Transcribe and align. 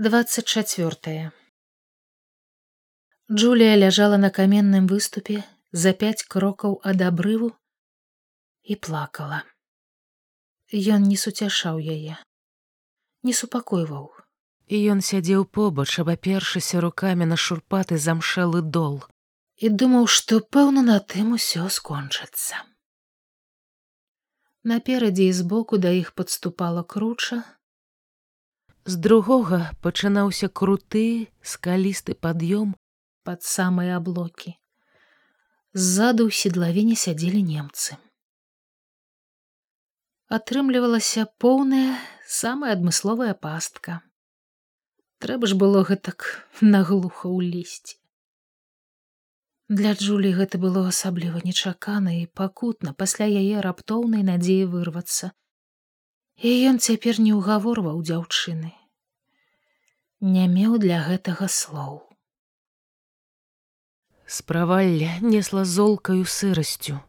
24 0.00 1.30
Джулія 3.30 3.76
ляжала 3.76 4.16
на 4.16 4.30
каменным 4.30 4.86
выступе 4.88 5.44
за 5.72 5.92
пяць 5.92 6.24
крокаў 6.24 6.78
ад 6.92 7.04
абрыву 7.08 7.50
і 8.64 8.76
плакала. 8.86 9.42
Ён 10.72 11.04
не 11.10 11.20
суцяшаў 11.24 11.84
яе, 11.96 12.16
не 13.28 13.36
супакойваў. 13.42 14.08
І 14.72 14.80
ён 14.96 15.04
сядзеў 15.04 15.44
побач, 15.44 15.92
абапершыся 16.00 16.80
рукамі 16.80 17.28
на 17.28 17.36
шурпаты 17.36 18.00
замшэлы 18.00 18.64
дол 18.64 19.04
і 19.60 19.68
думаў, 19.68 20.08
што 20.08 20.40
пэўна 20.40 20.80
на 20.80 21.00
тым 21.04 21.36
усё 21.36 21.68
скончыцца. 21.68 22.64
Наперадзе 24.64 25.28
і 25.28 25.38
збоку 25.44 25.76
да 25.76 25.92
іх 25.92 26.16
падступала 26.16 26.88
круча, 26.88 27.44
З 28.90 28.96
другога 29.06 29.58
пачынаўся 29.86 30.46
круты 30.60 31.30
скалісты 31.48 32.14
пад'ём 32.26 32.70
пад 33.28 33.44
самыя 33.46 33.98
аблокі. 34.00 34.54
Ззаду 35.82 36.26
ў 36.26 36.34
седлавіне 36.38 36.96
сядзелі 37.02 37.42
немцы. 37.50 37.98
Атрымлівалася 40.38 41.26
поўная 41.44 42.00
самая 42.38 42.72
адмысловая 42.78 43.36
пастка. 43.46 44.00
Трэба 45.22 45.52
ж 45.52 45.60
было 45.60 45.84
гэтак 45.92 46.26
наглуха 46.58 47.30
ў 47.30 47.46
лісці. 47.52 47.94
Для 49.82 49.94
Джулі 49.94 50.34
гэта 50.40 50.58
было 50.66 50.84
асабліва 50.90 51.44
нечакана 51.46 52.16
і 52.18 52.26
пакутна 52.42 52.96
пасля 53.04 53.30
яе 53.30 53.62
раптоўнай 53.68 54.26
надзеі 54.32 54.66
вырвацца. 54.74 55.30
І 56.42 56.58
ён 56.74 56.82
цяпер 56.82 57.22
не 57.22 57.38
ўгаворваў 57.38 58.02
дзяўчыны. 58.02 58.79
Не 60.20 60.42
меў 60.52 60.74
для 60.76 61.00
гэтага 61.00 61.46
слоў. 61.48 61.94
Справалля 64.28 65.14
несла 65.22 65.62
золкаю 65.64 66.26
сырасцю. 66.28 67.00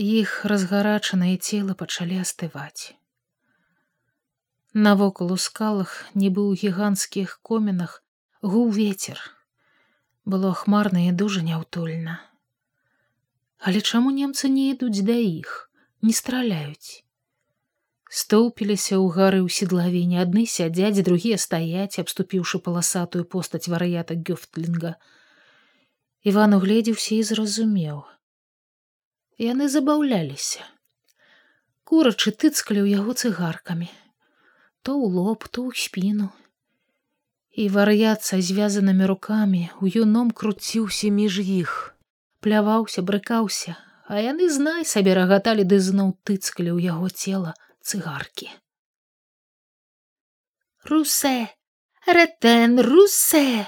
Іх 0.00 0.48
разгарачаныя 0.48 1.36
целы 1.36 1.74
пачалі 1.76 2.24
астываць. 2.24 2.96
Навокал 4.72 5.34
у 5.34 5.36
скалах, 5.36 5.92
нібы 6.14 6.40
ў 6.40 6.56
гіганцкіх 6.56 7.36
комінах, 7.44 8.00
гуў 8.40 8.72
ветер. 8.72 9.20
Было 10.24 10.54
хмарна 10.56 11.04
і 11.04 11.12
дужа 11.12 11.44
няўтульна. 11.44 12.16
Але 13.60 13.84
чаму 13.84 14.08
немцы 14.08 14.48
не 14.48 14.72
ідуць 14.72 15.04
да 15.04 15.20
іх, 15.20 15.68
не 16.00 16.16
страляюць? 16.16 17.04
Стоўпіліся 18.08 18.96
ў 18.96 19.06
гары 19.12 19.40
ў 19.44 19.52
седлавіне 19.52 20.20
адны 20.24 20.44
сядзяць 20.48 21.04
другія 21.04 21.36
стаяць 21.36 22.00
абступіўшы 22.02 22.60
паласатую 22.64 23.24
постаць 23.34 23.68
варыята 23.68 24.16
гёфтлінга 24.16 24.94
иван 26.32 26.56
угледзеўся 26.56 27.12
і 27.18 27.22
зразумеў 27.30 28.00
яны 29.44 29.68
забаўляліся 29.74 30.64
курачы 31.84 32.32
тыцкалі 32.32 32.80
ў 32.84 32.96
яго 32.96 33.12
цыгаркамі 33.12 33.90
то 34.82 34.96
ў 34.96 35.04
лоб 35.20 35.44
то 35.52 35.68
ў 35.68 35.76
спіну 35.84 36.32
і 37.52 37.68
вар'ят 37.76 38.24
са 38.24 38.40
звязанымі 38.48 39.04
рукамі 39.12 39.62
у 39.84 39.92
юном 39.92 40.32
круціўся 40.32 41.12
між 41.20 41.38
іх 41.44 41.76
пляваўся 42.40 43.04
брыкаўся 43.12 43.76
а 44.08 44.24
яны 44.24 44.48
знай 44.48 44.84
сабе 44.88 45.14
рагаталі 45.18 45.68
ды 45.70 45.84
зноў 45.86 46.12
тыцкалі 46.24 46.72
ў 46.72 46.96
яго 46.96 47.12
цела 47.12 47.52
цыгаркі. 47.88 48.48
Русе, 50.88 51.48
рэтэн, 52.06 52.80
русе! 52.84 53.66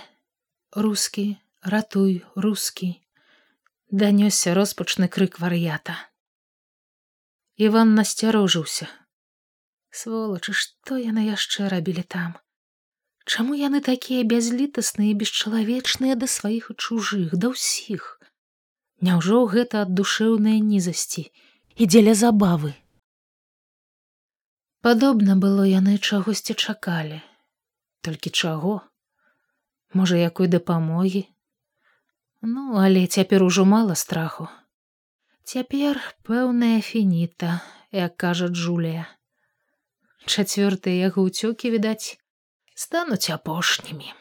Рускі, 0.76 1.36
ратуй, 1.62 2.22
рускі, 2.36 2.94
данёсся 3.91 4.54
роспачны 4.54 5.08
крык 5.08 5.41
вар'ята. 5.42 5.97
Іван 7.56 7.97
насцярожыўся. 7.98 8.86
Сволачы, 9.91 10.54
што 10.54 10.97
яны 10.97 11.26
яшчэ 11.26 11.69
рабілі 11.69 12.06
там? 12.06 12.38
Чаму 13.26 13.58
яны 13.58 13.81
такія 13.84 14.25
бязлітасныя 14.25 15.10
і 15.12 15.19
бесчалавечныя 15.20 16.14
да 16.16 16.31
сваіх 16.31 16.70
і 16.72 16.78
чужых, 16.78 17.34
да 17.34 17.52
ўсіх? 17.52 18.16
Няўжо 19.04 19.44
гэта 19.50 19.82
ад 19.84 19.92
душэўнай 19.98 20.62
нізасці 20.64 21.28
і 21.76 21.84
дзеля 21.91 22.14
забавы? 22.14 22.72
Падобна 24.86 25.34
было 25.36 25.64
яны 25.68 25.94
чагосьці 25.98 26.54
чакалі, 26.56 27.16
толькі 28.06 28.30
чаго, 28.30 28.80
можа 29.92 30.16
якой 30.16 30.48
дапамогі. 30.48 31.20
Ну, 32.41 32.80
але 32.80 33.02
цяпер 33.06 33.44
ужо 33.44 33.66
мала 33.72 33.94
страху. 34.02 34.48
Цяпер 35.44 36.00
пэўная 36.24 36.80
фініта, 36.80 37.60
як 37.92 38.16
кажа 38.16 38.48
Джулія. 38.48 39.04
Чацвёртыя 40.24 40.96
яго 41.12 41.28
ўцёкі 41.28 41.76
відаць, 41.76 42.16
стануць 42.72 43.28
апошнімі. 43.36 44.16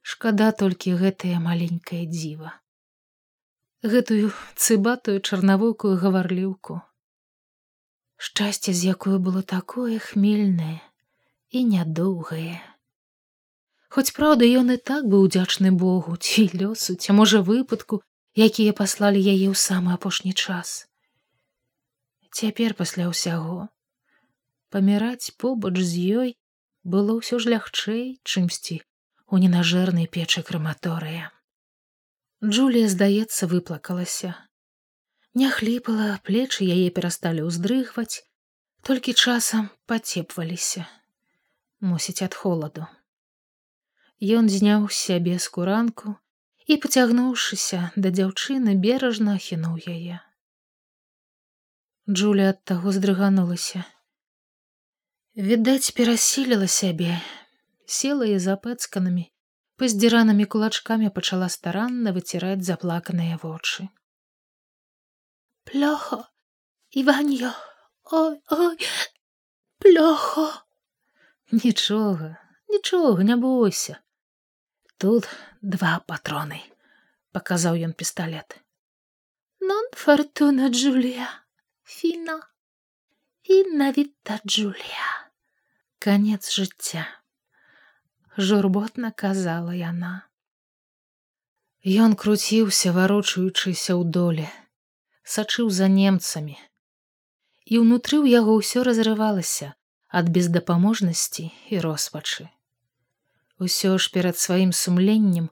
Шкада 0.00 0.48
толькі 0.64 0.96
гэтае 0.96 1.36
маленькае 1.44 2.06
дзіва. 2.08 2.56
Гэтую 3.84 4.32
цыбатую 4.56 5.20
чарнавокую 5.20 5.96
гаварліўку 6.00 6.80
шчасце 8.16 8.72
з 8.72 8.96
якое 8.96 9.18
было 9.18 9.42
такое 9.42 9.98
хмельнае 9.98 10.80
і 11.50 11.64
нядоўгае. 11.72 12.58
Хоць 13.88 14.12
праўда 14.16 14.48
ён 14.60 14.74
і 14.74 14.78
так 14.90 15.06
быў 15.12 15.28
удзячны 15.28 15.70
богу 15.70 16.16
ці 16.16 16.48
лёсу 16.52 16.96
ці 16.96 17.16
можа 17.20 17.40
выпадку 17.40 18.02
якія 18.36 18.76
паслалі 18.76 19.20
яе 19.20 19.48
ў 19.48 19.56
самы 19.56 19.94
апошні 19.96 20.32
час. 20.32 20.84
Цяпер 22.32 22.74
пасля 22.76 23.08
ўсяго 23.12 23.68
паміраць 24.76 25.32
побач 25.40 25.76
з 25.80 26.04
ёй 26.20 26.30
было 26.84 27.16
ўсё 27.18 27.38
ж 27.42 27.52
лягчэй 27.52 28.04
чымсьці 28.22 28.82
у 29.32 29.40
ненажэрнай 29.42 30.10
печы 30.16 30.42
крэматорыя 30.48 31.30
Джулія 32.44 32.90
здаецца 32.92 33.48
выплакалася 33.52 34.34
не 35.36 35.48
хліпала 35.52 36.12
плечы 36.26 36.66
яе 36.74 36.88
перасталі 36.98 37.46
ўздрыгваць 37.46 38.24
толькі 38.88 39.12
часам 39.12 39.66
пацепваліся 39.90 40.84
мусіць 41.80 42.22
ад 42.26 42.34
холаду. 42.42 42.86
Ён 44.36 44.48
зняў 44.48 44.86
сябе 44.98 45.36
скуранку 45.46 46.14
і 46.64 46.78
пацягнуўшыся 46.84 47.80
да 47.96 48.12
дзяўчыны 48.16 48.76
беражна 48.86 49.36
ахінуў 49.40 49.76
яе. 49.92 50.22
Джуля 52.08 52.48
ад 52.54 52.64
таго 52.64 52.96
здрыганулася. 52.96 53.84
Відаць 55.36 55.92
перасіліла 56.00 56.70
сябе 56.78 57.20
села 57.98 58.24
і 58.32 58.40
запэцканымі 58.40 59.28
паздзіранымі 59.76 60.48
кулачкамі 60.52 61.12
пачала 61.16 61.52
старанна 61.52 62.16
выціраць 62.16 62.64
заплаканыя 62.64 63.36
вочы 63.42 63.88
плохо 65.65 66.19
иваньё 67.01 67.51
ой 68.19 68.35
ой 68.57 68.77
плохо 69.83 70.45
нічога 71.51 72.29
нічога 72.75 73.23
не 73.29 73.37
бойся 73.45 73.99
тут 74.97 75.29
два 75.61 75.93
патроны 76.11 76.61
показаў 77.37 77.79
ён 77.89 77.93
пісталлет 78.01 78.57
нон 79.71 79.91
фортуна 80.03 80.69
джулія 80.69 81.29
фіна 81.97 82.39
фінавіта 83.47 84.41
джулія 84.45 85.13
конец 86.07 86.43
жыцця 86.57 87.05
журботна 88.37 89.11
казала 89.23 89.77
яна 89.77 90.13
Ён 91.81 92.13
круціўся 92.13 92.91
варочаючыся 92.93 93.97
ў 93.97 94.05
доле 94.05 94.45
Сачыў 95.26 95.70
за 95.74 95.90
немцамі. 95.90 96.54
І 97.66 97.82
ўнутры 97.82 98.22
ў 98.22 98.26
яго 98.38 98.54
ўсё 98.62 98.86
разрывалася 98.86 99.74
ад 100.06 100.30
бездапаможнасці 100.30 101.50
і 101.50 101.82
роспачы. 101.82 102.46
Усё 103.58 103.98
ж 103.98 104.14
перад 104.14 104.38
сваім 104.38 104.70
сумленнем 104.70 105.50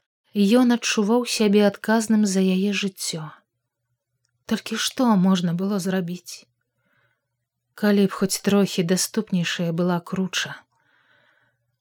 ён 0.63 0.79
адчуваў 0.79 1.27
сябе 1.27 1.67
адказным 1.67 2.23
за 2.27 2.41
яе 2.41 2.71
жыццё. 2.71 3.35
Толькі 4.47 4.79
што 4.87 5.11
можна 5.17 5.55
было 5.59 5.83
зрабіць? 5.83 6.47
Калі 7.75 8.07
б 8.07 8.11
хоць 8.15 8.39
трохі 8.47 8.87
даступнейшая 8.95 9.73
была 9.73 9.99
круча. 10.01 10.55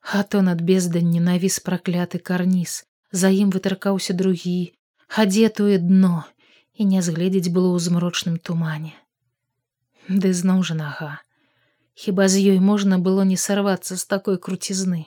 А 0.01 0.23
то 0.23 0.41
над 0.41 0.61
безданні 0.61 1.19
навіс 1.19 1.59
пракляты 1.59 2.19
карніз 2.19 2.83
за 3.11 3.29
ім 3.29 3.53
вытыркаўся 3.53 4.17
другі 4.17 4.73
хадзетуе 5.07 5.77
дно 5.77 6.25
і 6.73 6.89
не 6.89 7.01
згледзець 7.01 7.53
было 7.53 7.73
ў 7.75 7.79
змрочным 7.89 8.39
тумане. 8.39 8.95
Ды 10.09 10.33
зноў 10.33 10.63
жа 10.67 10.75
нага, 10.79 11.13
Хіба 11.93 12.27
з 12.27 12.41
ёй 12.53 12.59
можна 12.59 12.97
было 12.97 13.23
не 13.23 13.37
сарвацца 13.37 13.95
з 13.95 14.05
такой 14.09 14.37
круцізны. 14.41 15.05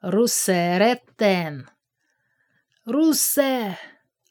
Русэрэтэн! 0.00 1.68
Русе! 2.86 3.76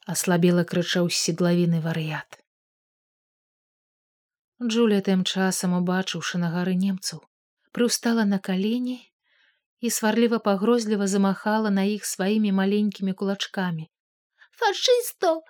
аслабела 0.04 0.64
крычаў 0.66 1.06
седлавіны 1.14 1.78
вар'ят. 1.80 2.42
Джуля 4.58 4.98
тым 5.06 5.22
часам 5.22 5.78
убачыўшы 5.78 6.42
на 6.42 6.50
гары 6.50 6.74
немцаў, 6.74 7.22
прыўстала 7.70 8.26
на 8.26 8.42
калені 8.42 8.98
і 9.82 9.90
сварліва 9.90 10.38
пагрозліва 10.42 11.06
замахала 11.06 11.70
на 11.70 11.86
іх 11.94 12.04
сваімі 12.06 12.50
маленькімі 12.58 13.14
кулачкамі. 13.14 13.86
Фашысто, 14.58 15.42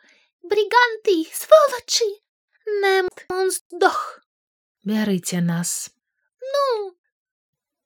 бриганты, 0.44 1.26
сволачы, 1.34 2.10
Немт 2.68 3.26
он 3.30 3.50
здох. 3.50 4.22
Бярыце 4.84 5.40
нас. 5.42 5.92
Ну, 6.42 6.94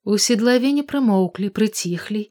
У 0.03 0.17
седлавіне 0.17 0.81
прымоўклі, 0.89 1.49
прыціхлі, 1.53 2.21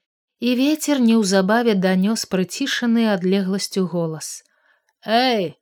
і 0.43 0.55
вецер 0.58 0.99
неўзабаве 0.99 1.75
данёс 1.78 2.26
прыцішаны 2.26 3.06
адлегласцю 3.14 3.87
голас. 3.87 4.43
Эй, 5.06 5.55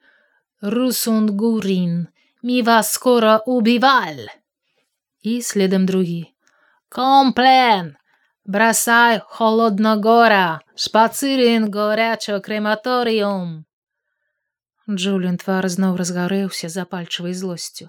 Русунгурин, 0.60 2.08
ми 2.42 2.62
вас 2.62 2.92
скоро 2.92 3.42
убиваль. 3.46 4.26
І 5.20 5.42
следам 5.42 5.86
другі. 5.86 6.32
Комплен! 6.88 7.96
Бросай 8.44 9.20
холодногора, 9.24 10.60
шпацырин 10.74 11.70
горячо 11.70 12.40
крематорыум. 12.40 13.66
Джулін 14.88 15.36
твар 15.36 15.68
зноў 15.68 15.96
разгарэўся 16.00 16.68
запальчывай 16.72 17.34
злосцю. 17.36 17.88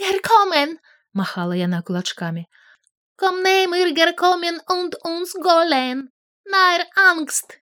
Геркомен, 0.00 0.78
махала 1.12 1.54
яна 1.58 1.82
кулачкамі. 1.82 2.46
Комнеймыр 3.18 3.94
Геркомен 3.94 4.60
und 4.66 4.94
uns 5.04 5.34
голен. 5.34 6.10
Найр 6.44 6.86
ангст. 6.96 7.60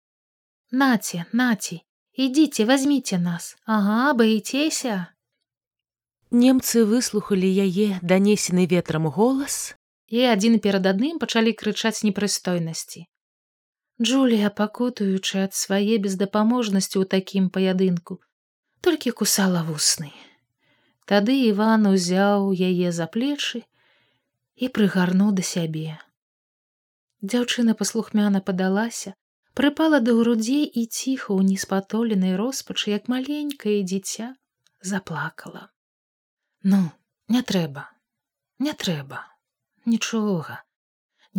Наце, 0.70 1.24
наці, 1.32 1.80
ідзіце, 2.12 2.64
возьміце 2.64 3.18
нас. 3.18 3.56
Ага, 3.66 4.12
баіцеся. 4.12 5.06
Немцы 6.30 6.84
выслухалі 6.84 7.48
яе 7.48 8.00
данесены 8.02 8.66
ветрам 8.66 9.06
голас 9.06 9.76
і 10.08 10.24
адзін 10.32 10.58
перад 10.58 10.86
адным 10.90 11.18
пачалі 11.22 11.52
крычаць 11.52 12.02
непрыстойнасці. 12.02 13.06
Джулія, 14.01 14.49
пакутуючы 14.49 15.45
ад 15.45 15.53
свае 15.53 16.01
бездапаможнасці 16.01 16.97
ў 16.97 17.05
такім 17.13 17.49
паядынку, 17.53 18.17
толькі 18.81 19.13
кусала 19.21 19.61
вусны. 19.67 20.09
Тады 21.11 21.35
Іван 21.49 21.85
узяў 21.89 22.49
яе 22.55 22.89
за 22.97 23.05
плечы 23.05 23.61
і 24.55 24.69
прыгарнуў 24.77 25.35
да 25.37 25.45
сябе. 25.45 25.99
Дзяўчына 27.21 27.77
паслухмяна 27.77 28.41
падалася, 28.41 29.13
прыпала 29.53 29.99
да 30.01 30.17
грудзей 30.17 30.65
і 30.65 30.87
ціха 30.87 31.37
ў 31.37 31.53
неспатоленай 31.53 32.33
роспачы, 32.41 32.89
як 32.97 33.05
маленькае 33.13 33.77
дзіця 33.85 34.33
заплакала. 34.81 35.69
Ну, 36.63 36.81
не 37.27 37.45
трэба, 37.45 37.85
не 38.57 38.73
трэба, 38.73 39.21
нічога. 39.85 40.61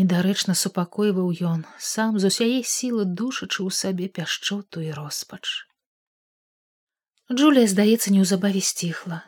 Недарэчна 0.01 0.55
супакойваў 0.57 1.29
ён, 1.49 1.65
сам 1.77 2.17
з 2.23 2.33
усяе 2.33 2.61
сілы 2.65 3.05
душачы 3.05 3.61
ў 3.61 3.71
сабе 3.79 4.09
пяшчоту 4.09 4.81
і 4.81 4.89
роспач. 4.97 5.45
Джулія, 7.29 7.69
здаецца, 7.69 8.09
неўзабаве 8.17 8.65
сціхла. 8.65 9.21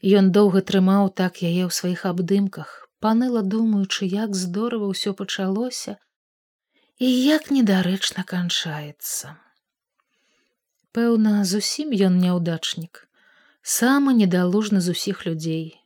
Ён 0.00 0.32
доўга 0.32 0.64
трымаў 0.64 1.12
так 1.20 1.44
яе 1.44 1.68
ў 1.68 1.72
сваіх 1.80 2.06
абдымках, 2.08 2.88
паныла 3.04 3.44
думаючы, 3.44 4.08
як 4.08 4.32
здорава 4.32 4.88
ўсё 4.88 5.12
пачалося 5.12 6.00
і 6.98 7.08
як 7.12 7.52
недарэчна 7.52 8.24
канчаецца. 8.24 9.36
Пэўна, 10.96 11.44
зусім 11.44 11.92
ён 11.92 12.16
няўдачнік, 12.24 13.04
самы 13.60 14.16
недалужны 14.16 14.80
з 14.80 14.96
усіх 14.96 15.26
людзей. 15.28 15.76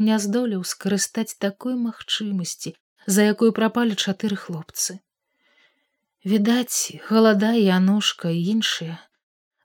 Не 0.00 0.16
здолеў 0.16 0.64
скарыстаць 0.64 1.36
такой 1.36 1.76
магчымасці, 1.76 2.79
за 3.06 3.26
якую 3.28 3.52
прапалі 3.56 3.96
чатыры 3.96 4.36
хлопцы. 4.36 4.98
Відаць, 6.24 7.00
галада 7.08 7.52
і 7.56 7.68
анушка 7.72 8.28
і 8.28 8.40
іншыя. 8.54 8.98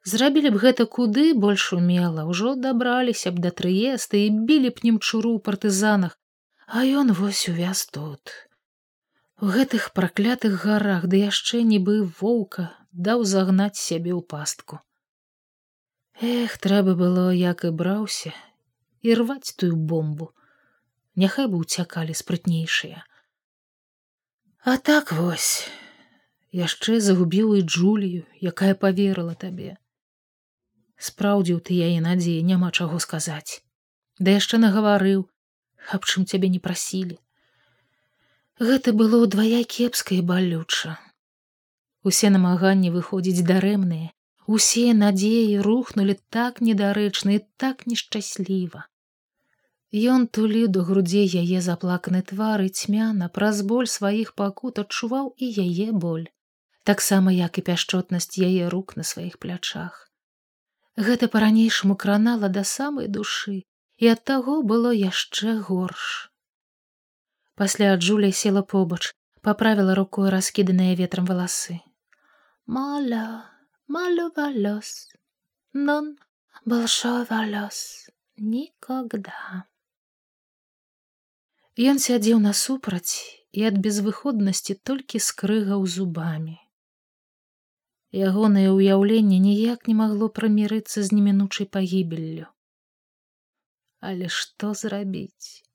Зрабілі 0.06 0.54
б 0.56 0.62
гэта 0.62 0.86
куды 0.86 1.34
больш 1.34 1.74
умела, 1.74 2.24
ўжо 2.30 2.56
дабраліся 2.56 3.34
б 3.36 3.42
да 3.44 3.52
трыеста 3.52 4.22
і 4.22 4.30
білі 4.48 4.72
б 4.72 4.86
немчуру 4.88 5.36
ў 5.36 5.40
партызанах, 5.42 6.16
а 6.68 6.86
ён 6.86 7.12
вось 7.12 7.50
увяз 7.50 7.86
тут. 7.90 8.32
У 9.42 9.52
гэтых 9.52 9.92
праклятых 9.98 10.62
гарах 10.64 11.10
ды 11.12 11.26
яшчэ 11.26 11.66
нібы 11.68 12.08
воўка 12.22 12.72
даў 12.92 13.26
загнаць 13.28 13.82
сябе 13.82 14.14
ў 14.16 14.22
пастку. 14.24 14.80
Эх, 16.22 16.56
трэба 16.64 16.96
было, 16.96 17.34
як 17.36 17.66
і 17.68 17.76
браўся 17.76 18.32
і 19.06 19.14
рваць 19.20 19.54
тую 19.60 19.76
бомбу. 19.76 20.32
Няхай 21.16 21.50
бы 21.52 21.60
уцякалі 21.62 22.16
спрытнейшыя. 22.18 23.04
А 24.66 24.78
так 24.82 25.12
вось 25.14 25.70
яшчэ 26.60 26.96
загубіў 27.08 27.50
і 27.58 27.60
Джулію, 27.62 28.22
якая 28.52 28.74
поверыла 28.84 29.36
табе. 29.44 29.76
Спраўдзіў 31.08 31.60
ты 31.68 31.78
яе 31.88 32.00
надзеі 32.06 32.42
няма 32.48 32.72
чаго 32.72 32.98
сказаць. 33.06 33.62
Да 34.18 34.34
яшчэ 34.34 34.58
нагаварыў, 34.64 35.22
аб 35.94 36.10
чым 36.10 36.26
цябе 36.26 36.50
не 36.50 36.62
прасілі. 36.68 37.20
Гэта 38.58 38.96
было 39.04 39.22
ўдвая 39.28 39.62
кепска 39.76 40.18
і 40.18 40.26
балюча. 40.34 40.98
Усе 42.02 42.34
намаганні 42.34 42.90
выходзіць 42.98 43.46
дарэмныя, 43.46 44.10
усе 44.50 44.98
надзеі 44.98 45.62
рухнулі 45.70 46.18
так 46.34 46.58
недарэчна 46.58 47.38
і 47.38 47.46
так 47.62 47.86
нешчасліва. 47.86 48.90
Ён 49.94 50.28
туліў 50.28 50.68
до 50.68 50.82
грудзей 50.84 51.28
яе 51.30 51.62
заплаканы 51.62 52.22
твар 52.22 52.62
і 52.62 52.70
цьмяна 52.70 53.30
праз 53.30 53.62
боль 53.62 53.88
сваіх 53.88 54.34
пакут 54.34 54.80
адчуваў 54.80 55.36
і 55.38 55.46
яе 55.66 55.92
боль, 55.92 56.26
таксама 56.84 57.32
як 57.32 57.58
і 57.58 57.66
пяшчотнасць 57.70 58.38
яе 58.38 58.70
рук 58.70 58.98
на 58.98 59.04
сваіх 59.04 59.38
плячах. 59.38 60.12
Гэта 60.98 61.28
па-ранейшаму 61.28 61.96
кранала 61.96 62.50
да 62.50 62.64
самай 62.64 63.08
душы 63.08 63.64
і 63.98 64.08
ад 64.12 64.24
таго 64.24 64.62
было 64.64 64.92
яшчэ 64.92 65.60
горш. 65.68 66.32
Пасля 67.56 67.96
Джуля 67.96 68.32
села 68.32 68.64
побач, 68.64 69.16
паправіла 69.42 69.96
рукой 69.96 70.30
раскіданыя 70.30 70.96
ветрам 70.96 71.26
валасы. 71.26 71.80
Маля, 72.66 73.46
малю 73.88 74.32
валёс, 74.36 75.08
нон 75.72 76.18
большой 76.66 77.24
валёс, 77.30 78.10
никогда. 78.36 79.68
Ён 81.76 81.98
сядзеў 82.00 82.40
насупраць 82.40 83.20
і 83.52 83.68
ад 83.68 83.80
безвыходнасці 83.84 84.80
толькі 84.90 85.20
скрыгаў 85.20 85.82
зубамі. 85.92 86.56
Ягонае 88.16 88.72
ўяўленне 88.72 89.40
ніяк 89.44 89.84
не 89.92 89.96
магло 90.00 90.30
прамірыцца 90.32 91.04
з 91.04 91.12
немінучай 91.12 91.68
пагібеллю. 91.68 92.48
Але 94.00 94.32
што 94.32 94.72
зрабіць? 94.72 95.68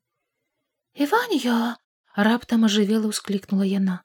Іваньё 0.97 1.77
раптам 2.17 2.65
ажывела 2.65 3.13
ўсклікнула 3.13 3.69
яна. 3.69 4.01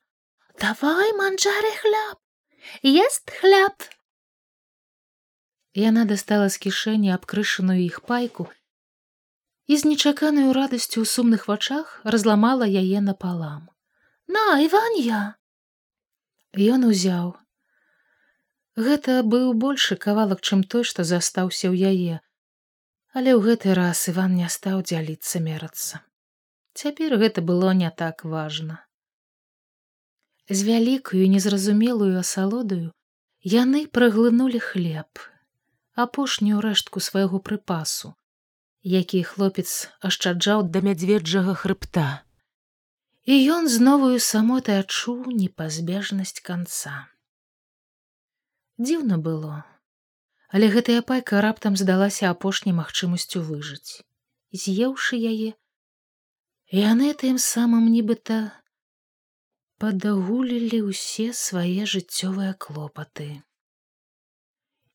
Давай 0.60 1.16
манжары 1.16 1.72
хляб, 1.80 2.20
Ест 2.84 3.32
хляб. 3.40 3.88
Яна 5.80 6.04
дастала 6.04 6.52
з 6.52 6.60
кішэні 6.68 7.16
абкрышаную 7.16 7.80
іх 7.88 8.04
пайку 8.04 8.52
і 9.68 9.78
з 9.78 9.90
нечаканаю 9.92 10.54
радасцю 10.54 11.02
ў 11.02 11.08
сумных 11.10 11.48
вачах 11.50 12.02
разламала 12.04 12.68
яе 12.70 13.02
напалам. 13.02 13.70
На 14.28 14.62
Іванья! 14.62 15.38
Ён 16.56 16.88
узяў. 16.88 17.36
Гэта 18.76 19.24
быў 19.24 19.54
большы 19.54 19.96
кавалак, 19.96 20.42
чым 20.42 20.64
той, 20.64 20.84
што 20.84 21.04
застаўся 21.04 21.72
ў 21.72 21.76
яе, 21.92 22.16
але 23.16 23.32
ў 23.36 23.40
гэты 23.48 23.76
раз 23.78 24.08
Іван 24.12 24.36
не 24.36 24.50
стаў 24.52 24.84
дзяліцца 24.84 25.40
мерацца. 25.40 26.04
Цяпер 26.76 27.16
гэта 27.22 27.42
было 27.42 27.72
не 27.72 27.90
так 27.90 28.26
важна. 28.28 28.84
З 30.50 30.60
вялікую 30.68 31.24
незразумелую 31.32 32.20
асалодаю 32.20 32.92
яны 33.54 33.88
праглынулі 33.88 34.60
хлеб, 34.60 35.22
апошнюю 35.96 36.60
рэштку 36.66 37.00
свайго 37.00 37.40
прыпасу, 37.40 38.14
які 38.86 39.24
хлопец 39.26 39.90
ашчаджаў 40.06 40.70
да 40.70 40.86
мядзведжага 40.86 41.58
хрыбта. 41.58 42.22
І 43.26 43.42
ён 43.50 43.66
з 43.66 43.82
новую 43.82 44.22
самотай 44.22 44.86
адчуў 44.86 45.34
непазбежнасць 45.34 46.38
канца. 46.46 47.10
Дзіўна 48.78 49.18
было, 49.18 49.64
але 50.54 50.70
гэтая 50.70 51.02
пайка 51.02 51.42
раптам 51.42 51.74
здалася 51.76 52.30
апошняй 52.30 52.78
магчымасцю 52.78 53.42
выжыць. 53.42 54.06
з'еўшы 54.56 55.18
яе, 55.20 55.52
яны 56.72 57.12
тым 57.24 57.38
самым 57.46 57.90
нібыта 57.96 58.38
падагулілі 59.84 60.80
ўсе 60.88 61.34
свае 61.34 61.84
жыццёвыя 61.94 62.54
клопаты. 62.66 63.42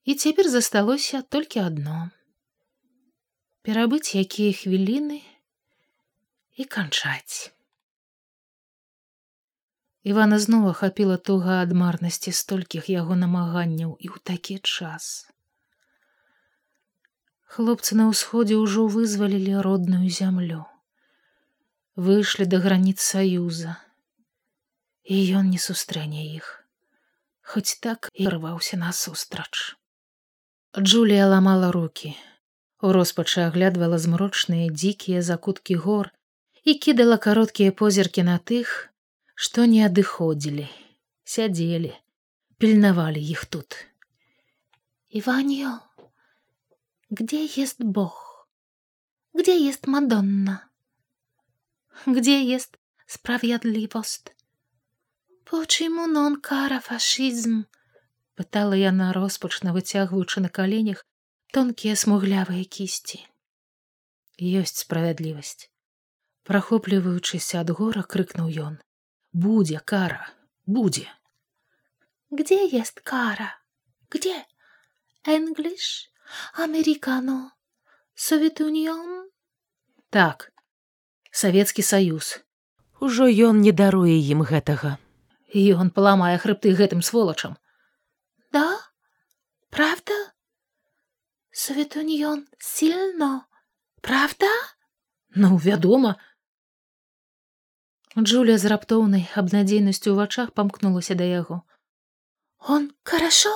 І 0.09 0.17
цяпер 0.17 0.49
засталося 0.49 1.21
толькі 1.37 1.61
адно 1.67 1.99
перабыць 3.67 4.17
якія 4.17 4.53
хвіліны 4.57 5.21
і 6.57 6.65
канчаць. 6.65 7.53
Івана 10.11 10.39
зноў 10.41 10.71
ахапіла 10.71 11.17
туга 11.29 11.61
ад 11.65 11.75
марнасці 11.77 12.33
столькіх 12.33 12.89
яго 12.93 13.17
намаганняў 13.23 13.91
і 14.01 14.09
ў 14.09 14.17
такі 14.31 14.57
час. 14.65 15.29
Хлопцы 17.53 17.99
на 18.01 18.09
ўсходзе 18.09 18.57
ўжо 18.57 18.87
вызвалілі 18.95 19.61
родную 19.67 20.09
зямлю. 20.09 20.65
Выйшлі 22.01 22.49
да 22.49 22.63
граніц 22.65 22.97
саюза, 23.05 23.77
і 25.05 25.21
ён 25.37 25.53
не 25.53 25.61
сустрэне 25.61 26.25
іх, 26.33 26.49
хоць 27.45 27.77
так 27.85 28.09
і 28.15 28.31
рваўся 28.33 28.81
насустрач. 28.81 29.77
Джулія 30.79 31.29
ламала 31.29 31.69
руки, 31.77 32.17
у 32.83 32.93
роспачы 32.93 33.43
аглядвала 33.47 33.99
змрочныя 33.99 34.71
дзікія 34.73 35.23
закуткі 35.23 35.75
гор 35.85 36.11
і 36.65 36.75
кідала 36.75 37.17
кароткія 37.17 37.73
позіркі 37.73 38.25
на 38.29 38.39
тых, 38.39 38.89
што 39.35 39.67
не 39.73 39.85
адыходзілі, 39.87 40.67
сядзелі, 41.25 41.93
пільнавалі 42.59 43.21
іх 43.21 43.45
тут. 43.45 43.87
Иваньо, 45.11 45.81
где 47.11 47.45
есть 47.45 47.83
Бог? 47.83 48.47
Где 49.35 49.59
есть 49.59 49.87
Мадонна? 49.87 50.71
Где 52.07 52.45
есть 52.45 52.79
справедливость? 53.07 54.35
Почему 55.45 56.07
нон 56.07 56.41
кара 56.41 56.81
фашизм? 56.81 57.67
Пытала 58.37 58.73
яна 58.73 59.13
роспачна 59.13 59.73
выцягваючы 59.75 60.41
на 60.41 60.49
каленях 60.49 61.05
тонкія 61.53 61.97
смуглявыя 61.97 62.65
кісці. 62.65 63.21
Ёсць 64.41 64.83
справядлівасць. 64.85 65.71
Прахопліваючыся 66.49 67.61
ад 67.63 67.71
гора 67.77 68.03
крыкнуў 68.03 68.49
ён 68.67 68.79
будзе 69.33 69.81
кара! 69.85 70.31
Будзе 70.67 71.09
где 72.31 72.67
есть 72.67 73.01
кара? 73.01 73.59
Где? 74.09 74.47
Энглиш 75.25 76.11
американо 76.55 77.53
советунион 78.15 79.29
так 80.11 80.53
савецкі 81.33 81.83
саюз 81.83 82.39
ужо 83.01 83.27
ён 83.27 83.61
не 83.67 83.73
даруе 83.73 84.15
ім 84.15 84.47
гэтага. 84.47 84.97
Ён 85.51 85.91
паламае 85.91 86.39
хрыбты 86.39 86.73
гэтым 86.79 87.03
сволачам 87.03 87.59
да? 88.55 88.79
Правда 89.71 90.15
советунион 91.60 92.48
сильно 92.60 93.48
правда 94.02 94.48
ну 95.30 95.58
вядома 95.58 96.16
Джулія 98.18 98.58
з 98.58 98.72
раптоўнай 98.72 99.28
абнадзейнасцю 99.36 100.12
ў 100.12 100.24
вачах 100.24 100.52
памкнулася 100.56 101.20
да 101.20 101.26
яго. 101.28 101.68
Он 102.64 102.96
хорошо, 103.04 103.52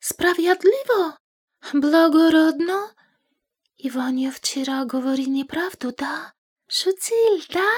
справядліво, 0.00 1.14
благородно. 1.72 2.90
Иваня 3.78 4.32
вчера 4.32 4.84
говорил 4.86 5.30
неправду, 5.30 5.92
да? 5.92 6.34
Шутил, 6.66 7.38
да? 7.54 7.70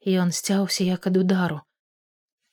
І 0.00 0.18
ён 0.18 0.32
сцяўся 0.34 0.82
як 0.82 1.06
ад 1.06 1.16
удару. 1.22 1.62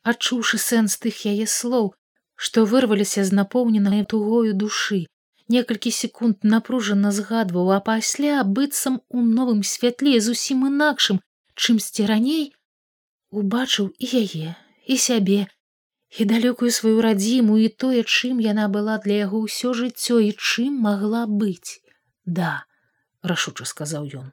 Адчуўшы 0.03 0.61
сэнс 0.61 1.01
тых 1.01 1.25
яе 1.25 1.47
слоў, 1.49 1.95
што 2.35 2.65
вырваліся 2.69 3.25
з 3.25 3.33
напоўненай 3.33 4.05
тугою 4.05 4.53
душы, 4.53 5.07
некалькі 5.54 5.92
секунд 5.94 6.46
напружана 6.54 7.12
згадваў, 7.12 7.70
а 7.76 7.80
пасля 7.80 8.42
быццам 8.58 9.00
у 9.08 9.22
новым 9.22 9.62
святле 9.70 10.20
зусім 10.26 10.66
інакшым, 10.68 11.20
чымсьці 11.54 12.06
раней 12.10 12.44
убачыў 13.30 13.88
і 13.98 14.06
яе 14.20 14.52
і 14.86 14.98
сябе 15.06 15.40
і 16.18 16.28
далёкую 16.28 16.70
сваю 16.76 17.00
радзіму 17.06 17.56
і 17.64 17.68
тое 17.84 18.04
чым 18.04 18.44
яна 18.44 18.68
была 18.68 19.00
для 19.04 19.24
яго 19.24 19.40
ўсё 19.48 19.72
жыццё 19.72 20.20
і 20.20 20.30
чым 20.36 20.76
магла 20.86 21.24
быць. 21.26 21.80
Да 22.24 22.52
рашуча 23.22 23.64
сказаў 23.64 24.08
ён. 24.20 24.30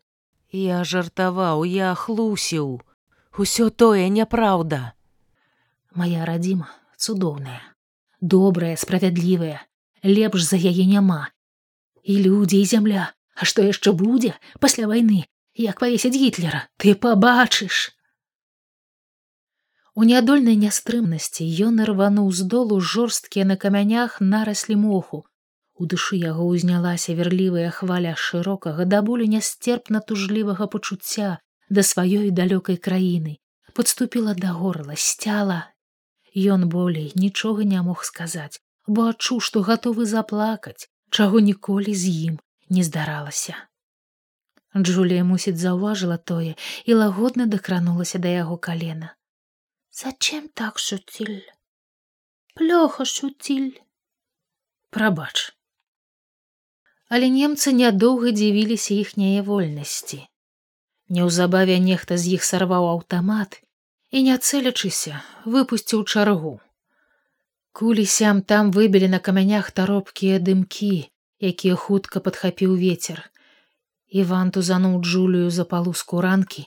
Я 0.52 0.84
жартаваў 0.84 1.64
я 1.64 1.96
хлусіў. 1.96 2.80
Усё 3.40 3.70
тое 3.70 4.10
няпраўда 4.12 4.80
моя 5.96 6.26
радзіма 6.26 6.70
цудоўная 6.98 7.62
добрая 8.22 8.76
справядлівая 8.76 9.62
лепш 10.04 10.42
за 10.42 10.58
яе 10.58 10.86
няма. 10.86 11.30
І 12.04 12.24
людзі 12.24 12.62
і 12.62 12.66
зямля. 12.66 13.14
А 13.40 13.48
што 13.48 13.64
яшчэ 13.64 13.96
будзе 13.96 14.34
пасля 14.60 14.88
вайны 14.92 15.24
як 15.56 15.80
павесяць 15.80 16.16
гітлера? 16.16 16.68
Ты 16.76 16.96
пабачыш! 16.96 17.96
У 19.96 20.06
нядольнай 20.08 20.56
нястрымнасці 20.60 21.48
ён 21.68 21.80
рвануў 21.88 22.28
з 22.36 22.48
долу 22.52 22.80
жорсткія 22.80 23.46
на 23.48 23.56
камянях 23.56 24.20
нараслі 24.20 24.76
моху. 24.84 25.24
У 25.80 25.88
душы 25.92 26.20
яго 26.20 26.52
ўзнялася 26.52 27.16
верлівая 27.16 27.72
хваля 27.72 28.14
шырокага 28.28 28.86
да 28.94 29.02
болю 29.10 29.28
нястерпна 29.34 30.04
тужлівага 30.04 30.68
пачуцця 30.68 31.40
да 31.70 31.82
сваёй 31.84 32.32
далёкай 32.36 32.80
краіны. 32.88 33.40
Подступіла 33.74 34.36
да 34.36 34.52
горла 34.52 34.96
сцяла. 34.96 35.60
Ён 36.36 36.68
болей 36.68 37.12
нічога 37.16 37.64
не 37.64 37.82
мог 37.82 38.04
сказаць 38.04 38.60
бо 38.90 39.10
адчуў 39.14 39.42
што 39.48 39.66
гатовы 39.72 40.10
заплакаць 40.18 40.90
чаго 41.10 41.46
ніколі 41.50 41.98
з 42.04 42.14
ім 42.28 42.38
не 42.78 42.86
здаралася 42.92 43.58
Джулія 44.78 45.24
мусіць 45.26 45.58
заўважыла 45.58 46.18
тое 46.32 46.56
і 46.86 46.94
лагодна 46.94 47.46
дакранулася 47.46 48.20
да 48.26 48.30
яго 48.30 48.58
калена. 48.58 49.16
Зачем 49.92 50.50
так 50.54 50.80
шуціль? 50.80 51.42
Плёха 52.54 53.06
шуціль. 53.06 53.82
Прабач. 54.90 55.54
Але 57.10 57.30
немцы 57.34 57.74
нядоўга 57.74 58.32
дзівіліся 58.32 58.94
іхняе 58.94 59.42
вольнасці. 59.42 60.22
Неўзабаве 61.10 61.80
нехта 61.82 62.18
з 62.22 62.38
іх 62.38 62.46
сарваў 62.46 62.86
аўтамат 62.94 63.58
і, 64.14 64.22
не 64.30 64.38
цэлячыся, 64.38 65.26
выпусціў 65.46 66.06
чаргу. 66.06 66.60
Кулі 67.80 68.04
сям 68.12 68.42
там 68.42 68.72
выбілі 68.76 69.08
на 69.08 69.20
камянях 69.26 69.72
таропкія 69.72 70.40
дымкі, 70.48 70.96
якія 71.50 71.76
хутка 71.80 72.20
падхапіў 72.20 72.74
вецер, 72.80 73.22
Іван 74.22 74.52
тузануў 74.52 74.98
Джулію 75.00 75.50
за 75.58 75.64
палуску 75.74 76.20
ранкі. 76.26 76.64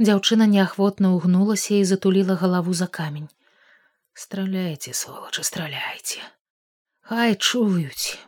Дзяўчына 0.00 0.48
неахвотна 0.54 1.12
ўгнулася 1.14 1.78
і 1.78 1.84
затуліла 1.90 2.34
галаву 2.40 2.74
за 2.74 2.88
камень. 2.98 3.28
Страляйце, 4.24 4.96
сволачы, 5.02 5.46
страляйце. 5.46 6.26
Хай 7.06 7.38
чуюць, 7.38 8.18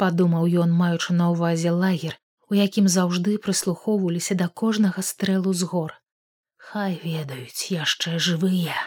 падумаў 0.00 0.48
ён, 0.64 0.72
маючы 0.80 1.18
на 1.20 1.28
ўвазе 1.36 1.76
лагер, 1.84 2.16
у 2.48 2.56
якім 2.56 2.88
заўжды 2.96 3.36
прыслухоўваліся 3.36 4.40
да 4.40 4.48
кожнага 4.48 5.04
стрэлу 5.12 5.52
з 5.52 5.68
гор. 5.74 5.92
Хай 6.56 6.96
ведаюць 7.04 7.76
яшчэ 7.76 8.16
жывыя. 8.16 8.80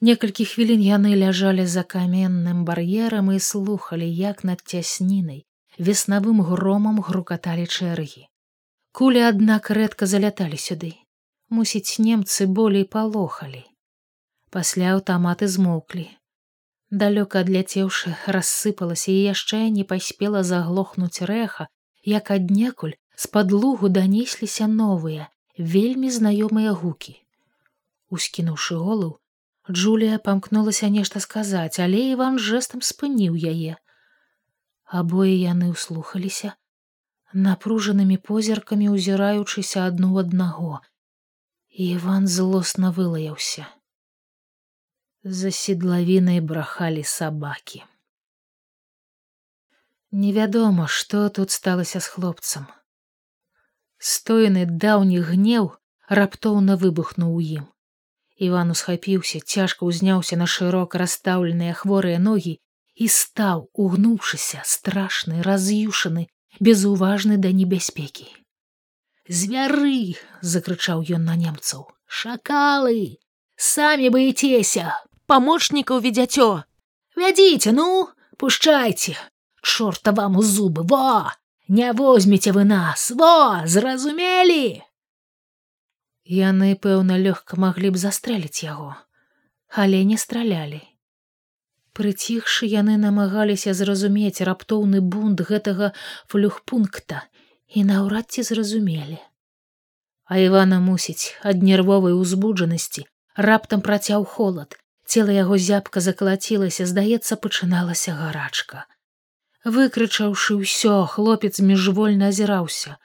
Некалькі 0.00 0.44
хвілін 0.48 0.80
яны 0.80 1.12
ляжалі 1.12 1.66
за 1.68 1.82
каменным 1.84 2.64
бар'ерам 2.64 3.32
і 3.32 3.40
слухалі, 3.40 4.08
як 4.08 4.44
над 4.44 4.64
цяснінай 4.64 5.44
веснавым 5.78 6.40
громам 6.44 7.00
грукаталі 7.00 7.66
чэргі. 7.66 8.24
Кулі, 8.92 9.20
аднак 9.28 9.70
рэдка 9.70 10.06
заляталі 10.06 10.56
сюды. 10.56 10.92
Мусіць, 11.48 12.00
немцы 12.00 12.46
болей 12.46 12.84
палохалі. 12.84 13.62
Пасля 14.50 14.96
аўтаматы 14.96 15.48
змоўклі. 15.48 16.08
Далёка 16.90 17.44
адляцеўшы, 17.44 18.16
рассыпалася 18.26 19.12
і 19.12 19.20
яшчэ 19.30 19.68
не 19.70 19.84
паспела 19.84 20.42
заглохнуць 20.42 21.22
рэха, 21.22 21.68
як 22.04 22.30
аднекуль 22.34 22.96
з-пад 23.16 23.52
лугу 23.52 23.88
данесліся 23.88 24.66
новыя, 24.66 25.28
вельмі 25.56 26.10
знаёмыя 26.10 26.72
гукі. 26.72 27.14
Ускінуўшы 28.10 28.74
голаў, 28.74 29.20
Джулія 29.70 30.18
памкнулася 30.18 30.88
нешта 30.88 31.20
сказаць, 31.20 31.78
але 31.78 32.10
Іван 32.16 32.38
жэсам 32.38 32.82
спыніў 32.82 33.38
яе 33.38 33.78
абое 34.90 35.30
яны 35.30 35.70
ўслухаліся 35.70 36.54
напружанымі 37.46 38.16
позіркамі 38.30 38.90
ўзіраючыся 38.94 39.86
адну 39.90 40.16
аднаго 40.22 40.80
іван 41.86 42.26
злосна 42.26 42.90
вылаяўся 42.96 43.66
за 45.22 45.54
седлавінай 45.54 46.42
брахалі 46.42 47.06
сабакі 47.06 47.86
Невядома, 50.10 50.88
што 50.90 51.28
тут 51.30 51.52
сталася 51.54 52.00
з 52.02 52.10
хлопцам. 52.10 52.64
Стоены 54.12 54.64
даўні 54.66 55.20
гнеў 55.28 55.68
раптоўна 56.08 56.74
выбухнуў 56.74 57.36
у 57.36 57.42
ім. 57.58 57.68
Іван 58.40 58.72
усхапіўся, 58.72 59.38
цяжка 59.44 59.84
ўзняўся 59.84 60.36
на 60.40 60.48
шырока 60.48 61.00
расстаўленыя 61.02 61.76
хворыя 61.76 62.18
ногі 62.18 62.56
і 62.96 63.08
стаў, 63.12 63.68
угнуўшыся, 63.76 64.62
страшны, 64.64 65.42
раз'юшаны, 65.44 66.26
безуважны 66.60 67.36
да 67.36 67.52
небяспекі. 67.52 68.28
Звяры!— 69.28 70.16
закрычаў 70.52 71.04
ён 71.04 71.28
на 71.28 71.36
немцаў. 71.36 71.84
Шакалы! 72.08 73.20
Самі 73.56 74.08
баецеся! 74.08 74.96
Памочнікаў 75.28 76.00
ведзяцё! 76.00 76.64
Вядзіце, 77.20 77.76
ну, 77.76 78.08
пушчайце! 78.40 79.20
Чорта 79.62 80.16
вам 80.16 80.40
у 80.40 80.42
зубы, 80.42 80.82
во! 80.82 81.28
Не 81.68 81.92
возьмеце 81.92 82.56
вы 82.56 82.64
нас, 82.64 83.10
во, 83.12 83.68
зразумелі! 83.68 84.82
Яны, 86.24 86.74
пэўна, 86.76 87.16
лёгка 87.16 87.56
маглі 87.56 87.90
б 87.90 87.96
застрэліць 87.96 88.62
яго, 88.64 88.94
але 89.68 90.04
не 90.04 90.16
стралялі. 90.16 90.82
Прыціхшы 91.92 92.66
яны 92.70 92.96
намагаліся 92.96 93.74
зразумець 93.74 94.44
раптоўны 94.46 95.00
бунт 95.00 95.40
гэтага 95.40 95.92
флюхпункта 96.28 97.24
і 97.68 97.84
наўрад 97.84 98.30
ці 98.30 98.42
зразумелі. 98.42 99.18
А 100.24 100.38
Івана 100.38 100.78
мусіць 100.78 101.34
ад 101.42 101.62
нервовай 101.66 102.14
узбуджанасці 102.14 103.06
раптам 103.36 103.80
працяў 103.80 104.24
холад, 104.24 104.78
цела 105.06 105.34
яго 105.34 105.58
зябка 105.58 106.00
закалацілася, 106.00 106.86
здаецца, 106.86 107.36
пачыналася 107.36 108.14
гарачка. 108.14 108.86
Выкрычаўшы 109.64 110.56
ўсё, 110.62 111.06
хлопец 111.06 111.60
міжвольна 111.60 112.30
азіраўся. 112.32 112.96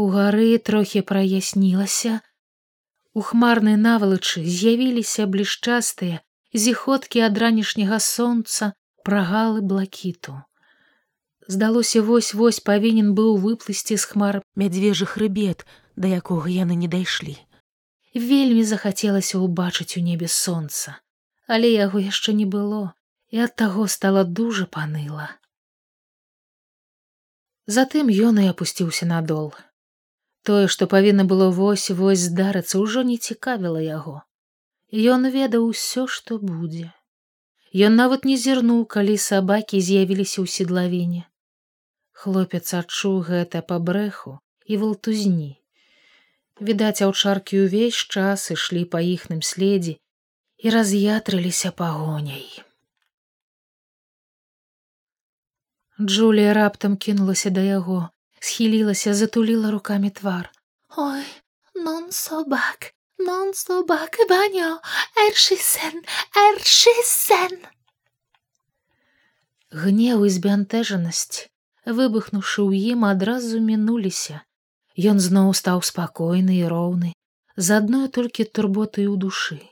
У 0.00 0.08
гары 0.08 0.56
трохі 0.66 1.00
праяснілася. 1.08 2.20
У 3.12 3.20
хмарнай 3.20 3.76
навалачы 3.76 4.40
з'явіліся 4.40 5.26
блішчастыя 5.32 6.20
зіходкі 6.64 7.20
ад 7.26 7.40
ранішняга 7.42 7.98
сонца 8.00 8.70
прагалы 9.04 9.60
блакіту. 9.60 10.38
Здалося 11.52 12.00
вось-вось 12.08 12.62
павінен 12.70 13.12
быў 13.20 13.36
выплысці 13.44 14.00
з 14.00 14.08
хмар 14.08 14.40
мядзвежы 14.56 15.04
хрыбет, 15.12 15.68
да 15.96 16.08
якога 16.08 16.48
яны 16.48 16.80
не 16.80 16.88
дайшлі. 16.88 17.36
Вельмі 18.16 18.64
захацелася 18.64 19.44
ўбачыць 19.44 20.00
у 20.00 20.04
небе 20.10 20.32
сонца, 20.32 20.96
але 21.46 21.76
яго 21.76 22.00
яшчэ 22.00 22.32
не 22.42 22.48
было, 22.58 22.84
і 23.28 23.44
ад 23.44 23.52
таго 23.52 23.84
стала 24.00 24.24
дужа 24.24 24.64
паныла. 24.64 25.28
Затым 27.66 28.08
ён 28.08 28.40
і 28.40 28.48
апусціўся 28.54 29.04
надол. 29.04 29.52
Тое, 30.48 30.68
што 30.72 30.86
павінна 30.86 31.24
было 31.30 31.50
вось-вось 31.52 32.26
здарыцца, 32.30 32.80
ўжо 32.80 33.02
не 33.04 33.16
цікавіла 33.18 33.80
яго. 33.84 34.22
Ён 34.90 35.28
ведаў 35.34 35.66
усё, 35.72 36.06
што 36.06 36.38
будзе. 36.38 36.88
Ён 37.86 37.94
нават 37.94 38.24
не 38.24 38.36
зірнуў, 38.36 38.84
калі 38.86 39.16
сабакі 39.16 39.80
з'явіліся 39.88 40.40
ў 40.42 40.46
седлавіне. 40.50 41.22
Хлопец 42.12 42.66
адчуў 42.74 43.20
гэта 43.28 43.60
па 43.62 43.78
брэху 43.78 44.38
і 44.66 44.80
валтузні. 44.80 45.52
Відаць, 46.60 47.02
аўчаркі 47.06 47.60
ўвесь 47.64 48.00
час 48.16 48.50
ішлі 48.56 48.82
па 48.94 49.00
іхным 49.00 49.44
следзе 49.50 49.94
і 50.58 50.72
раз'ятрыліся 50.74 51.70
пагоняй. 51.72 52.48
Джулія 56.00 56.52
раптам 56.56 56.96
кінулася 56.96 57.50
да 57.56 57.64
яго, 57.64 58.08
схілілася, 58.40 59.14
затуліла 59.14 59.70
руками 59.70 60.10
твар. 60.10 60.50
Ой, 60.96 61.24
нон 61.74 62.12
собак, 62.12 62.92
нон 63.18 63.54
собак, 63.54 64.16
банё, 64.28 64.80
эршысен, 65.28 66.02
эршысен. 66.34 67.62
Гнеў 69.70 70.26
і 70.26 70.30
збянтэжанасць, 70.34 71.46
выбухнуўшы 71.86 72.66
ў 72.66 72.96
ім 72.96 73.06
адразу 73.06 73.60
мінуліся. 73.62 74.42
Ён 74.98 75.20
зноў 75.22 75.54
стаў 75.54 75.86
спакойны 75.86 76.58
і 76.58 76.66
роўны, 76.66 77.14
з 77.56 77.78
адной 77.78 78.08
толькі 78.08 78.44
турботай 78.44 79.06
у 79.06 79.14
душы. 79.14 79.62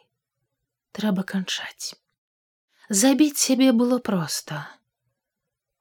Трэба 0.94 1.26
канчаць. 1.26 1.98
Забіць 2.88 3.36
сябе 3.36 3.72
было 3.72 3.98
проста 3.98 4.77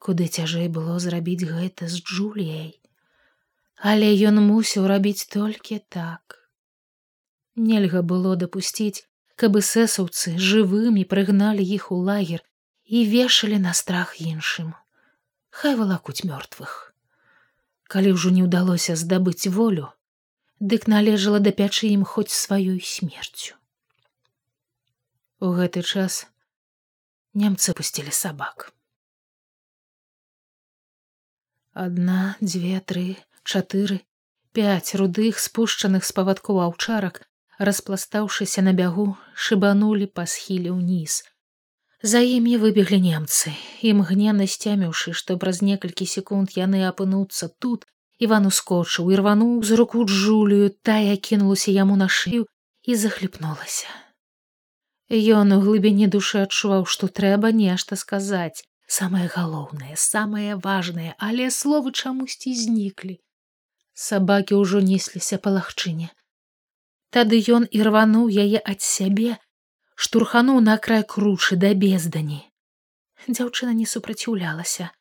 куды 0.07 0.25
цяжэй 0.31 0.67
было 0.71 0.93
зрабіць 1.03 1.43
гэта 1.43 1.91
з 1.91 1.99
Джуліяй. 1.99 2.79
Але 3.91 4.07
ён 4.29 4.39
мусіў 4.39 4.87
рабіць 4.87 5.27
толькі 5.33 5.79
так. 5.95 6.37
Нельга 7.59 8.01
было 8.11 8.37
дапусціць, 8.43 9.03
каб 9.35 9.59
эсэсаўцы 9.59 10.37
жывымі 10.49 11.03
прыгналі 11.13 11.65
іх 11.77 11.89
у 11.91 11.97
лагер 12.09 12.39
і 12.85 13.03
вешалі 13.15 13.59
на 13.65 13.73
страх 13.79 14.15
іншым. 14.23 14.71
Хай 15.51 15.75
валакуць 15.75 16.23
мёртвых. 16.23 16.95
Калі 17.91 18.15
ўжо 18.15 18.31
не 18.37 18.47
ўдалося 18.47 18.95
здабыць 18.95 19.51
волю, 19.59 19.91
дык 20.63 20.87
належала 20.87 21.43
дапячы 21.43 21.91
ім 21.91 22.07
хоць 22.07 22.31
сваёй 22.31 22.79
смерцю. 22.79 23.59
У 25.43 25.51
гэты 25.59 25.83
час 25.83 26.23
немцы 27.35 27.75
пусцілі 27.75 28.15
сабак 28.23 28.71
адна 31.85 32.35
дзве 32.41 32.81
тры 32.91 33.07
чатыры 33.43 34.01
пять 34.57 34.93
рудых 34.99 35.39
спушчаных 35.39 36.05
з 36.09 36.13
павадкоў 36.17 36.61
аўчарак 36.65 37.19
распластаўшыся 37.69 38.63
на 38.65 38.73
бягу 38.79 39.07
шыбанулі 39.47 40.07
па 40.19 40.25
схіле 40.31 40.73
ўніз. 40.73 41.17
За 42.01 42.21
імі 42.21 42.57
выбеглі 42.61 42.97
немцы 43.03 43.53
імгненна 43.91 44.47
сцяміўшы 44.53 45.13
што 45.21 45.37
праз 45.43 45.61
некалькі 45.69 46.05
секунд 46.09 46.57
яны 46.57 46.81
апынуцца 46.89 47.49
тут 47.65 47.85
иван 48.27 48.49
ускочыў 48.49 49.09
і 49.13 49.19
рвануў 49.21 49.53
з 49.69 49.77
руку 49.81 50.05
джулію 50.05 50.69
тая 50.89 51.17
кінулася 51.29 51.73
яму 51.77 51.97
на 52.01 52.09
шыю 52.19 52.45
і 52.83 52.97
захліпнулася. 53.03 53.89
Ён 55.09 55.53
у 55.55 55.59
глыбіні 55.65 56.09
душы 56.13 56.41
адчуваў 56.45 56.89
што 56.93 57.09
трэба 57.21 57.53
нешта 57.61 57.95
сказаць 57.95 58.65
самое 58.87 59.27
галоўнае 59.27 59.95
самое 59.95 60.55
важное 60.55 61.15
але 61.17 61.51
словы 61.51 61.91
чамусьці 61.91 62.55
зніклі 62.63 63.17
сабакі 63.97 64.61
ўжо 64.61 64.79
несліся 64.85 65.41
па 65.41 65.51
лагчыне. 65.57 66.13
Тады 67.09 67.39
ён 67.57 67.65
ірвануў 67.79 68.29
яе 68.29 68.61
ад 68.61 68.85
сябе 68.85 69.37
штурхануў 70.05 70.61
на 70.61 70.77
край 70.87 71.03
кручы 71.13 71.57
да 71.63 71.73
бездані. 71.73 72.39
Дзяўчына 73.25 73.73
не 73.73 73.89
супраціўлялася. 73.89 74.93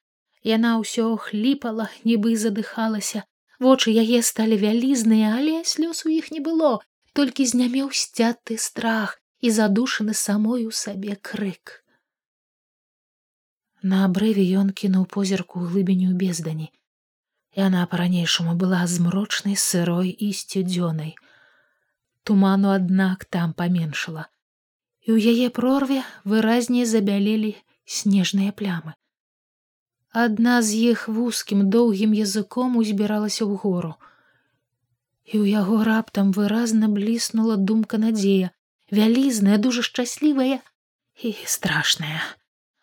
Яна 0.48 0.72
ўсё 0.80 1.06
хліпала 1.20 1.90
нібы 2.08 2.36
задыхалася. 2.40 3.24
Вочы 3.60 3.92
яе 3.92 4.22
сталі 4.24 4.56
вялізныя 4.64 5.36
але 5.36 5.60
слёз 5.68 6.04
у 6.08 6.12
іх 6.16 6.32
не 6.32 6.40
было 6.48 6.72
толькі 7.12 7.48
знямеў 7.52 7.92
сцяты 7.92 8.56
страх 8.56 9.20
і 9.40 9.52
задушаны 9.58 10.16
самой 10.16 10.64
у 10.64 10.72
сабе 10.72 11.20
крык 11.20 11.84
На 13.86 13.98
абрыве 14.04 14.42
ён 14.60 14.70
кінуў 14.80 15.04
позірку 15.14 15.60
глыбіню 15.70 16.14
бездані. 16.20 16.72
Яна 17.56 17.82
па-ранейшаму 17.90 18.54
была 18.60 18.80
змрочнай 18.92 19.56
сырой 19.64 20.08
і 20.10 20.30
сцюдзёнай. 20.38 21.12
Туману, 22.26 22.72
аднак 22.76 23.24
там 23.36 23.52
паменшала. 23.60 24.24
І 25.06 25.14
ў 25.14 25.18
яе 25.32 25.50
прорве 25.58 26.02
выразней 26.32 26.88
забялелі 26.92 27.52
снежныя 27.96 28.54
плямы. 28.62 28.94
Адна 30.24 30.56
з 30.66 30.80
іх 30.90 31.06
вузкім 31.18 31.62
доўгім 31.70 32.16
языком 32.18 32.80
узбіралася 32.80 33.44
ў 33.46 33.60
гору. 33.62 33.92
І 35.30 35.38
ў 35.38 35.62
яго 35.62 35.78
раптам 35.90 36.32
выразна 36.40 36.90
бліснула 36.96 37.54
думка 37.70 38.02
надзея, 38.02 38.50
вялізная, 38.90 39.60
дужа 39.62 39.86
шчаслівая 39.86 40.58
і 41.22 41.32
страшная. 41.54 42.18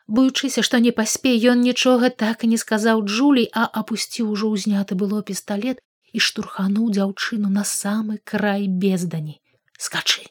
Боючыся, 0.07 0.61
што 0.61 0.79
не 0.83 0.91
паспей, 0.91 1.39
ён 1.51 1.61
нічога 1.61 2.09
так 2.09 2.43
і 2.43 2.47
не 2.53 2.57
сказаў 2.57 3.03
Джулій, 3.07 3.47
а 3.53 3.65
апусціў 3.65 4.31
ужо 4.35 4.51
ўзняты 4.51 4.95
было 4.99 5.23
пісталлет 5.23 5.79
і 6.11 6.19
штурхануў 6.19 6.91
дзяўчыну 6.91 7.49
на 7.49 7.63
самы 7.63 8.19
край 8.23 8.67
бездані. 8.67 9.39
скачы. 9.77 10.23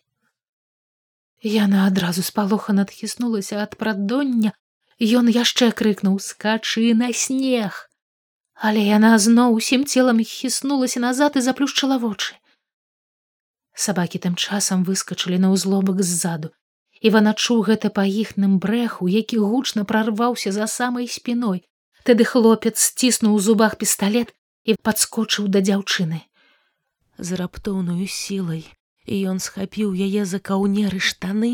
Яна 1.43 1.87
адразу 1.87 2.23
спалоха 2.23 2.73
надхіснулася 2.73 3.61
ад 3.63 3.77
прадоння, 3.77 4.53
Ён 5.03 5.27
яшчэ 5.27 5.73
крыкнуў 5.75 6.21
скачы 6.23 6.95
на 6.95 7.11
снег. 7.13 7.91
Але 8.55 8.83
яна 8.87 9.19
зноў 9.19 9.59
усім 9.59 9.83
целам 9.83 10.23
хіснулася 10.23 11.03
назад 11.03 11.35
і 11.35 11.43
заплюшчыла 11.43 11.99
вочы. 11.99 12.39
Сабакі 13.75 14.23
тым 14.23 14.39
часам 14.39 14.85
выскачылі 14.87 15.43
на 15.43 15.51
ўзлобак 15.51 16.05
ззаду. 16.07 16.55
Іван 17.03 17.29
адчуў 17.31 17.63
гэта 17.67 17.91
па 17.91 18.05
іхным 18.07 18.59
брэху, 18.63 19.09
які 19.11 19.39
гучна 19.43 19.83
прарваўся 19.85 20.53
за 20.55 20.67
самай 20.71 21.09
спіной. 21.11 21.63
Тады 22.07 22.25
хлопец 22.25 22.79
сціснуў 22.79 23.35
у 23.39 23.41
зубах 23.43 23.75
пісталет 23.79 24.31
і 24.65 24.77
падскочыў 24.79 25.49
да 25.51 25.63
дзяўчыны. 25.67 26.23
З 27.19 27.39
раптоўнаю 27.41 28.07
сілай, 28.07 28.63
ён 29.11 29.43
схапіў 29.43 29.95
яе 29.95 30.23
за 30.27 30.39
каўнеры 30.39 31.03
штаны, 31.03 31.53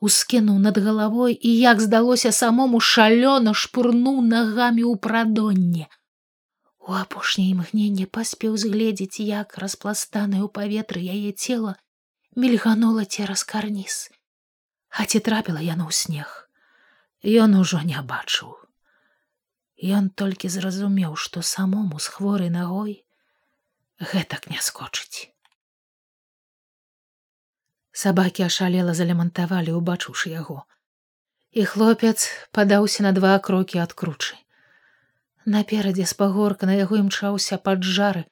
ускінуў 0.00 0.58
над 0.62 0.78
галавой 0.78 1.34
і, 1.34 1.50
як 1.58 1.82
здалося 1.82 2.30
самому 2.32 2.78
шалёна 2.78 3.54
шпурнуў 3.54 4.22
нагамі 4.22 4.86
ў 4.86 4.94
прадонне. 5.08 5.90
У 6.78 6.94
апошняе 6.94 7.50
імгненне 7.50 8.06
паспеў 8.06 8.54
згледзець, 8.56 9.18
як 9.18 9.58
распластанае 9.58 10.42
ў 10.46 10.48
паветры 10.54 11.02
яе 11.02 11.34
цела 11.34 11.74
мільганула 12.38 13.04
цераз 13.04 13.42
карніз. 13.42 14.10
А 14.98 15.06
ці 15.06 15.22
трапіла 15.22 15.62
яно 15.62 15.86
ў 15.86 15.94
снег. 15.94 16.30
Ён 17.22 17.54
ужо 17.54 17.78
не 17.86 18.00
бачыў. 18.02 18.54
Ён 19.78 20.10
толькі 20.10 20.50
зразумеў, 20.50 21.14
што 21.14 21.42
самому 21.42 22.02
з 22.02 22.10
хворай 22.14 22.50
нагой 22.50 22.94
гэтак 24.12 24.48
не 24.50 24.58
скочыць. 24.58 25.30
Сабакі 27.94 28.46
ашалела 28.46 28.94
залямантавалі, 28.94 29.74
убачыўшы 29.78 30.34
яго. 30.34 30.66
І 31.50 31.64
хлопец 31.70 32.30
падаўся 32.50 33.06
на 33.06 33.12
два 33.14 33.38
крокі 33.38 33.82
ад 33.82 33.94
кручы. 33.94 34.34
Наперадзе 35.46 36.06
з 36.06 36.14
пагорка 36.14 36.66
на 36.70 36.74
яго 36.78 36.98
імчаўся 36.98 37.58
пад 37.58 37.86
жары, 37.86 38.26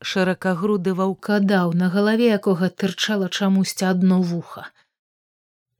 шыракагруды 0.00 0.94
ваўкадаў, 1.02 1.74
на 1.82 1.90
галаве 1.94 2.30
якога 2.38 2.70
тырчала 2.70 3.28
чамусьці 3.28 3.90
адно 3.90 4.22
вуха. 4.22 4.70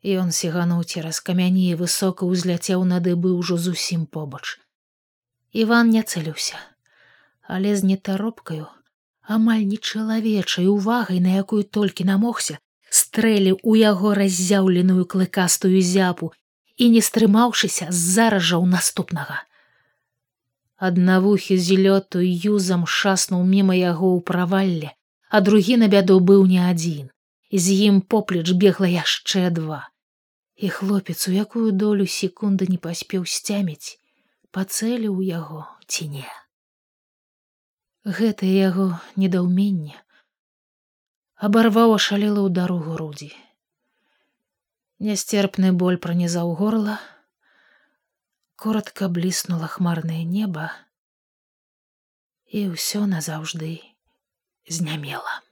Ён 0.02 0.34
сігануў 0.34 0.82
цераз 0.82 1.20
камяні 1.22 1.70
і 1.70 1.78
высока 1.78 2.26
ўзляцеў 2.26 2.82
на 2.82 2.98
дыбы 2.98 3.30
ўжо 3.38 3.54
зусім 3.54 4.06
побач. 4.06 4.58
Іван 5.54 5.94
не 5.94 6.02
цэліўся, 6.02 6.58
але 7.46 7.76
з 7.76 7.86
нетаропкаю, 7.86 8.66
амаль 9.22 9.62
нечалавечай 9.62 10.66
увагай, 10.66 11.20
на 11.22 11.38
якую 11.38 11.62
толькі 11.62 12.02
намогся, 12.08 12.58
стрэліў 12.90 13.60
у 13.62 13.76
яго 13.78 14.14
раззяўленую 14.18 15.06
клыкастую 15.06 15.78
зяпу 15.78 16.32
і, 16.76 16.90
не 16.90 16.98
стрымаўшыся, 16.98 17.86
заражаў 17.94 18.66
наступнага. 18.66 19.46
Аднавухі 20.82 21.54
з 21.62 21.78
лёту 21.78 22.18
юзам 22.26 22.90
шаснуў 22.90 23.46
міма 23.46 23.78
яго 23.78 24.18
ў 24.18 24.20
правалле, 24.26 24.90
а 25.30 25.38
другі 25.38 25.78
на 25.78 25.86
бяду 25.86 26.18
быў 26.18 26.42
не 26.50 26.58
адзін, 26.58 27.06
з 27.54 27.78
ім 27.86 28.02
поплеч 28.02 28.50
бегла 28.50 28.90
яшчэ 28.90 29.46
два. 29.54 29.91
І 30.56 30.68
хлопец, 30.68 31.28
у 31.28 31.32
якую 31.32 31.72
долю 31.72 32.06
секунды 32.06 32.68
не 32.68 32.78
паспеў 32.78 33.24
сцяміць, 33.24 33.98
пацэліў 34.52 35.20
яго 35.24 35.64
ці 35.88 36.08
не. 36.12 36.28
Гэта 38.04 38.46
яго 38.46 38.92
недаўменне 39.16 39.96
абарваў 41.42 41.96
ашалела 41.98 42.38
ў 42.46 42.54
дарогу 42.54 42.94
рудзі. 43.00 43.32
Нястерпны 45.02 45.72
боль 45.74 45.98
пранізаў 45.98 46.54
горла, 46.60 47.00
коротко 48.54 49.08
бліснула 49.10 49.66
хмарнае 49.66 50.22
неба, 50.22 50.70
і 52.46 52.68
ўсё 52.76 53.08
назаўжды 53.10 53.80
знямела. 54.70 55.42